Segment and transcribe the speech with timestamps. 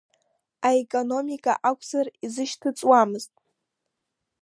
[0.67, 3.33] Аекономика акәзар изышьҭыҵуамызт.